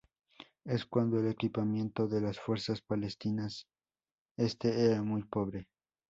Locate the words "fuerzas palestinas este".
2.39-4.83